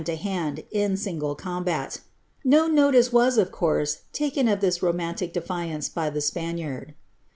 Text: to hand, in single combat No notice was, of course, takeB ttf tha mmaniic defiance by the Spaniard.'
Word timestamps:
to 0.03 0.15
hand, 0.15 0.63
in 0.71 0.97
single 0.97 1.35
combat 1.35 2.01
No 2.43 2.65
notice 2.65 3.13
was, 3.13 3.37
of 3.37 3.51
course, 3.51 3.97
takeB 4.13 4.45
ttf 4.59 4.79
tha 4.79 4.93
mmaniic 4.93 5.31
defiance 5.31 5.89
by 5.89 6.09
the 6.09 6.21
Spaniard.' 6.21 6.95